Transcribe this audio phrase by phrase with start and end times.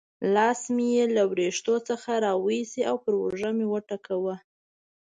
[0.33, 4.35] لاس مې یې له وریښتو څخه را وایست او پر اوږه مې وټکاوه.